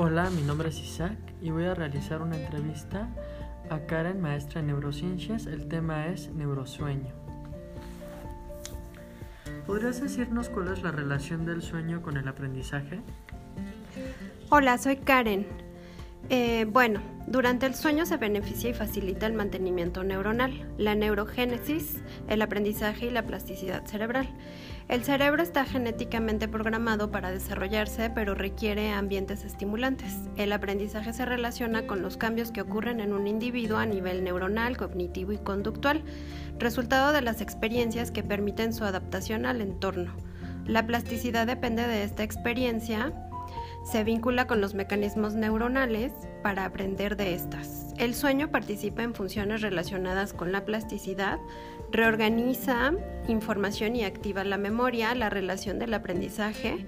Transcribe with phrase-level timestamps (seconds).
[0.00, 3.08] Hola, mi nombre es Isaac y voy a realizar una entrevista
[3.68, 5.46] a Karen, maestra en neurociencias.
[5.46, 7.12] El tema es neurosueño.
[9.66, 13.00] ¿Podrías decirnos cuál es la relación del sueño con el aprendizaje?
[14.50, 15.48] Hola, soy Karen.
[16.30, 22.42] Eh, bueno, durante el sueño se beneficia y facilita el mantenimiento neuronal, la neurogénesis, el
[22.42, 24.28] aprendizaje y la plasticidad cerebral.
[24.88, 30.16] El cerebro está genéticamente programado para desarrollarse, pero requiere ambientes estimulantes.
[30.36, 34.78] El aprendizaje se relaciona con los cambios que ocurren en un individuo a nivel neuronal,
[34.78, 36.02] cognitivo y conductual,
[36.58, 40.14] resultado de las experiencias que permiten su adaptación al entorno.
[40.64, 43.12] La plasticidad depende de esta experiencia,
[43.84, 47.94] se vincula con los mecanismos neuronales para aprender de estas.
[47.98, 51.38] El sueño participa en funciones relacionadas con la plasticidad,
[51.90, 52.92] reorganiza
[53.28, 56.86] información y activa la memoria, la relación del aprendizaje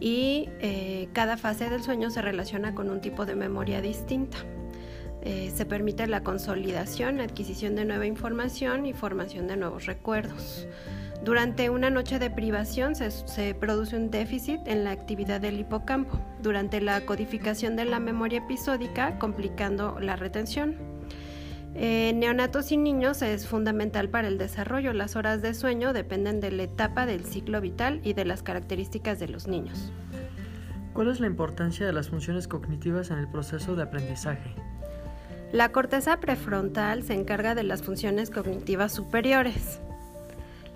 [0.00, 4.38] y eh, cada fase del sueño se relaciona con un tipo de memoria distinta.
[5.22, 10.66] Eh, se permite la consolidación, adquisición de nueva información y formación de nuevos recuerdos.
[11.24, 16.80] Durante una noche de privación se, produce un déficit en la actividad del hipocampo, durante
[16.80, 20.76] la codificación de la memoria episódica, complicando la retención.
[21.74, 24.94] En neonatos y niños es fundamental para el desarrollo.
[24.94, 29.20] Las horas de sueño dependen de la etapa del ciclo vital y de las características
[29.20, 29.92] de los niños.
[30.94, 34.54] ¿Cuál es la importancia de las funciones cognitivas en el proceso de aprendizaje?
[35.52, 39.80] La corteza prefrontal se encarga de las funciones cognitivas superiores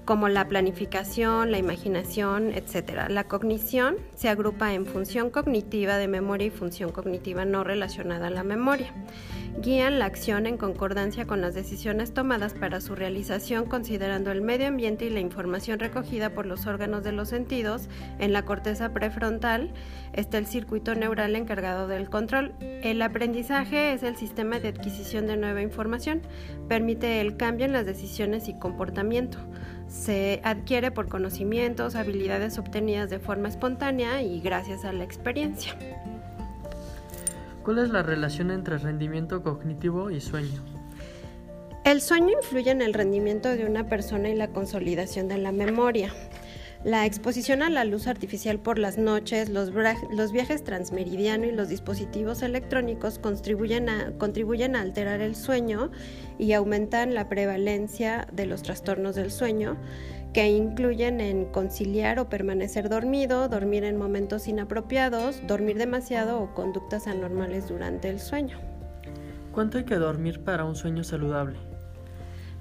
[0.05, 3.09] como la planificación, la imaginación, etc.
[3.09, 8.31] La cognición se agrupa en función cognitiva de memoria y función cognitiva no relacionada a
[8.31, 8.93] la memoria.
[9.61, 14.67] Guían la acción en concordancia con las decisiones tomadas para su realización considerando el medio
[14.67, 17.89] ambiente y la información recogida por los órganos de los sentidos.
[18.19, 19.73] En la corteza prefrontal
[20.13, 22.53] está el circuito neural encargado del control.
[22.61, 26.23] El aprendizaje es el sistema de adquisición de nueva información.
[26.69, 29.39] Permite el cambio en las decisiones y comportamiento
[29.87, 35.77] se adquiere por conocimientos, habilidades obtenidas de forma espontánea y gracias a la experiencia.
[37.65, 40.63] ¿Cuál es la relación entre rendimiento cognitivo y sueño?
[41.87, 46.13] El sueño influye en el rendimiento de una persona y la consolidación de la memoria.
[46.85, 49.73] La exposición a la luz artificial por las noches, los,
[50.33, 55.91] viajes transmeridiano y los dispositivos electrónicos contribuyen a, contribuyen a alterar el sueño
[56.39, 59.79] y aumentan la prevalencia de los trastornos del sueño,
[60.35, 67.07] que incluyen en conciliar o permanecer dormido, dormir en momentos inapropiados, dormir demasiado o conductas
[67.07, 68.59] anormales durante el sueño.
[69.53, 71.57] ¿Cuánto hay que dormir para un sueño saludable?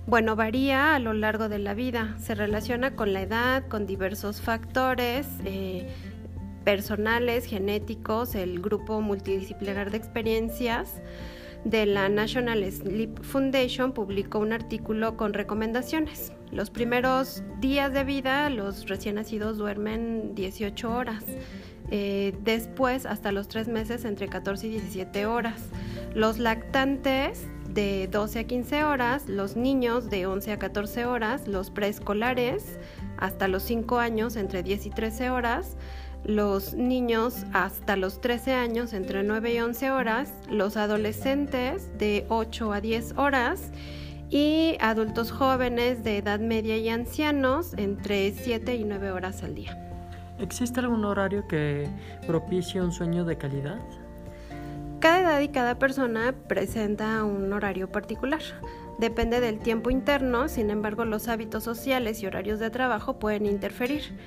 [0.06, 4.40] Bueno, varía a lo largo de la vida, se relaciona con la edad, con diversos
[4.40, 5.88] factores eh,
[6.64, 11.02] personales, genéticos, el grupo multidisciplinar de experiencias
[11.64, 16.34] de la National Sleep Foundation publicó un artículo con recomendaciones.
[16.53, 21.24] Los primeros días de vida los recién nacidos duermen 18 horas.
[21.90, 25.63] Eh, después, hasta los tres meses, entre 14 y 17 horas.
[26.13, 31.72] Los lactantes de 12 a 15 horas, los niños de 11 a 14 horas, los
[31.72, 32.78] preescolares
[33.18, 35.75] hasta los 5 años entre 10 y 13 horas,
[36.24, 42.74] los niños hasta los 13 años entre 9 y 11 horas, los adolescentes de 8
[42.74, 43.72] a 10 horas
[44.34, 49.78] y adultos jóvenes de edad media y ancianos entre 7 y 9 horas al día.
[50.40, 51.88] ¿Existe algún horario que
[52.26, 53.78] propicie un sueño de calidad?
[55.00, 58.42] Cada edad y cada persona presenta un horario particular.
[58.98, 64.18] Depende del tiempo interno, sin embargo los hábitos sociales y horarios de trabajo pueden interferir.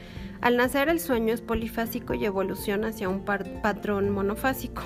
[0.40, 4.82] Al nacer el sueño es polifásico y evoluciona hacia un patrón monofásico.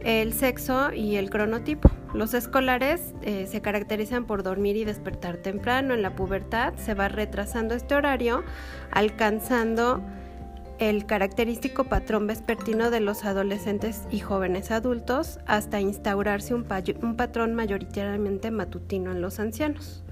[0.00, 1.88] El sexo y el cronotipo.
[2.14, 5.94] Los escolares eh, se caracterizan por dormir y despertar temprano.
[5.94, 8.44] En la pubertad se va retrasando este horario,
[8.92, 10.00] alcanzando
[10.78, 18.52] el característico patrón vespertino de los adolescentes y jóvenes adultos hasta instaurarse un, patrón mayoritariamente
[18.52, 20.03] matutino en los ancianos.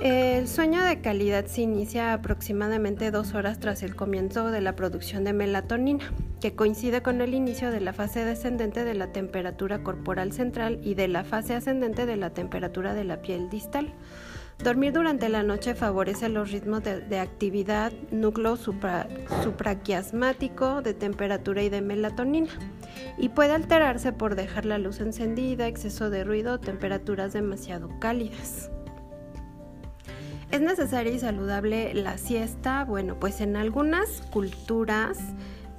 [0.00, 5.22] El sueño de calidad se inicia aproximadamente dos horas tras el comienzo de la producción
[5.22, 10.32] de melatonina, que coincide con el inicio de la fase descendente de la temperatura corporal
[10.32, 13.94] central y de la fase ascendente de la temperatura de la piel distal.
[14.64, 21.80] Dormir durante la noche favorece los ritmos de, actividad núcleo supraquiasmático, de temperatura y de
[21.80, 22.50] melatonina,
[23.18, 28.70] y puede alterarse por dejar la luz encendida, exceso de ruido temperaturas demasiado cálidas.
[30.52, 32.84] ¿Es necesaria y saludable la siesta?
[32.84, 35.18] Bueno, pues en algunas culturas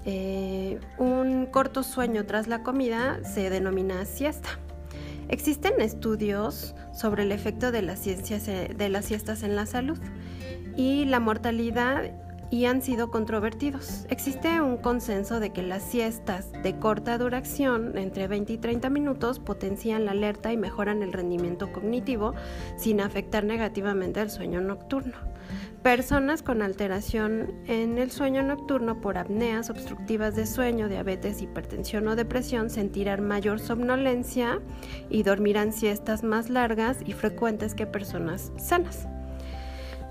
[0.04, 4.50] eh, un corto sueño tras la comida se denomina siesta.
[5.30, 10.00] Existen estudios sobre el efecto de las, de las siestas en la salud
[10.76, 12.12] y la mortalidad
[12.54, 14.06] y han sido controvertidos.
[14.12, 19.40] Existe un consenso de que las siestas de corta duración, entre 20 y 30 minutos,
[19.40, 22.36] potencian la alerta y mejoran el rendimiento cognitivo
[22.78, 25.16] sin afectar negativamente al sueño nocturno.
[25.82, 32.16] Personas con alteración en el sueño nocturno por apneas obstructivas de sueño, diabetes, hipertensión o
[32.16, 34.62] depresión sentirán mayor somnolencia
[35.10, 39.08] y dormirán siestas más largas y frecuentes que personas sanas.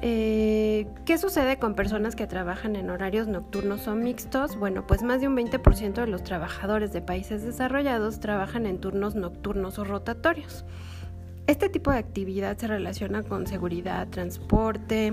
[0.04, 4.56] Eh, ¿Qué sucede con personas que trabajan en horarios nocturnos o mixtos?
[4.56, 9.14] Bueno, pues más de un 20% de los trabajadores de países desarrollados trabajan en turnos
[9.14, 10.64] nocturnos o rotatorios.
[11.46, 15.12] Este tipo de actividad se relaciona con seguridad, transporte,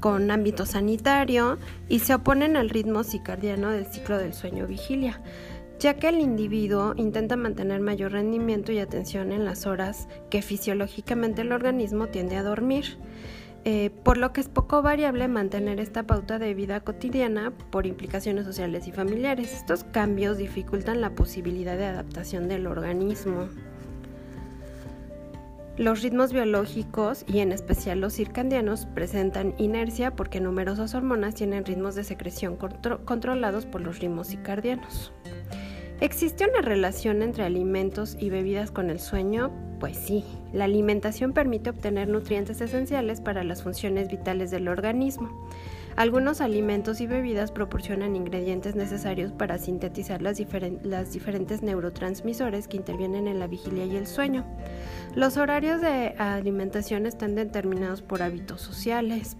[0.00, 1.58] con ámbito sanitario
[1.90, 5.20] y se oponen al ritmo circadiano del ciclo del sueño vigilia
[5.86, 11.42] ya que el individuo intenta mantener mayor rendimiento y atención en las horas que fisiológicamente
[11.42, 12.98] el organismo tiende a dormir.
[13.64, 18.46] Eh, por lo que es poco variable mantener esta pauta de vida cotidiana por implicaciones
[18.46, 19.52] sociales y familiares.
[19.52, 23.46] Estos cambios dificultan la posibilidad de adaptación del organismo.
[25.76, 31.94] Los ritmos biológicos y en especial los circadianos presentan inercia porque numerosas hormonas tienen ritmos
[31.94, 35.12] de secreción controlados por los ritmos circadianos.
[36.00, 39.50] ¿Existe una relación entre alimentos y bebidas con el sueño?
[39.80, 45.30] Pues sí, la alimentación permite obtener nutrientes esenciales para las funciones vitales del organismo.
[45.96, 53.38] Algunos alimentos y bebidas proporcionan ingredientes necesarios para sintetizar las, diferentes neurotransmisores que intervienen en
[53.38, 54.44] la vigilia y el sueño.
[55.14, 59.38] Los horarios de alimentación están determinados por hábitos sociales,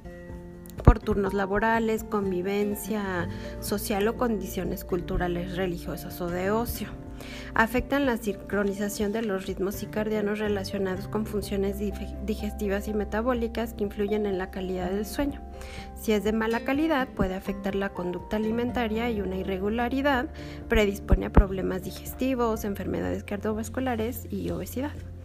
[1.07, 3.29] turnos laborales, convivencia
[3.61, 6.89] social o condiciones culturales, religiosas o de ocio.
[7.55, 14.27] Afectan la sincronización de los ritmos circadianos relacionados con funciones digestivas y metabólicas que influyen
[14.27, 15.41] en la calidad del sueño.
[15.95, 20.29] Si es de mala calidad, puede afectar la conducta alimentaria y una irregularidad
[20.69, 25.16] predispone a problemas digestivos, enfermedades cardiovasculares y obesidad.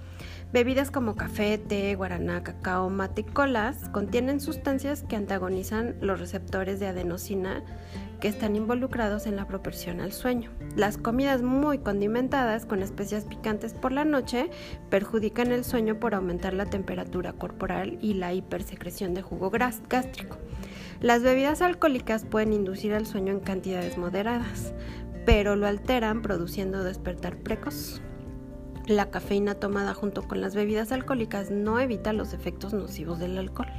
[0.53, 6.77] Bebidas como café, té, guaraná, cacao, mate y colas contienen sustancias que antagonizan los receptores
[6.81, 7.63] de adenosina
[8.19, 10.51] que están involucrados en la proporción al sueño.
[10.75, 14.49] Las comidas muy condimentadas con especias picantes por la noche
[14.89, 20.37] perjudican el sueño por aumentar la temperatura corporal y la hipersecreción de jugo gástrico.
[20.99, 24.73] Las bebidas alcohólicas pueden inducir al sueño en cantidades moderadas,
[25.25, 28.01] pero lo alteran produciendo despertar precoz.
[28.87, 33.71] La cafeína tomada junto con las bebidas alcohólicas no evita los efectos nocivos del alcohol.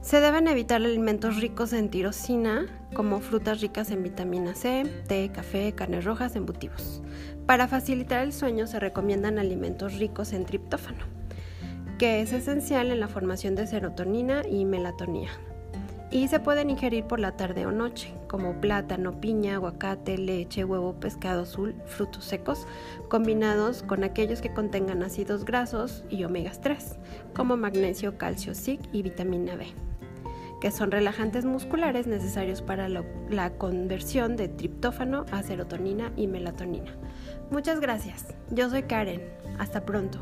[0.00, 5.72] Se deben evitar alimentos ricos en tirosina, como frutas ricas en vitamina C, té, café,
[5.72, 7.02] carnes rojas, embutidos.
[7.46, 11.04] Para facilitar el sueño se recomiendan alimentos ricos en triptófano,
[11.98, 15.30] que es esencial en la formación de serotonina y melatonina
[16.12, 20.92] y se pueden ingerir por la tarde o noche, como plátano, piña, aguacate, leche, huevo,
[20.92, 22.66] pescado azul, frutos secos,
[23.08, 26.98] combinados con aquellos que contengan ácidos grasos y omegas 3,
[27.34, 29.68] como magnesio, calcio, zinc y vitamina B,
[30.60, 36.92] que son relajantes musculares necesarios para la conversión de triptófano a serotonina y melatonina.
[37.50, 38.26] Muchas gracias.
[38.50, 39.22] Yo soy Karen.
[39.58, 40.18] Hasta pronto.